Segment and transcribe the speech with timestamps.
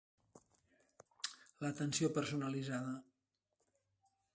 [1.65, 2.99] L'atenció personalitzada.